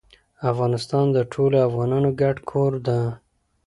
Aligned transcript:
افغانستان 0.51 1.05
د 1.11 1.17
ټولو 1.33 1.57
افغانانو 1.67 2.09
ګډ 2.21 2.37
کور 2.49 2.71
ده. 2.87 2.99